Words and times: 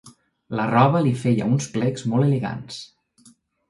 La 0.59 0.65
roba 0.71 1.03
li 1.09 1.13
feia 1.25 1.51
uns 1.53 1.71
plecs 1.79 2.09
molt 2.11 2.31
elegants. 2.33 2.85